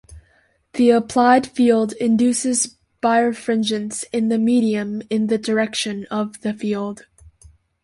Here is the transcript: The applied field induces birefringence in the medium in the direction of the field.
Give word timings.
The 0.73 0.89
applied 0.89 1.45
field 1.45 1.93
induces 1.93 2.75
birefringence 3.03 4.03
in 4.11 4.29
the 4.29 4.39
medium 4.39 5.03
in 5.11 5.27
the 5.27 5.37
direction 5.37 6.07
of 6.09 6.41
the 6.41 6.55
field. 6.55 7.05